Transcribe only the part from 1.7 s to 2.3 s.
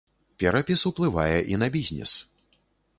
бізнес.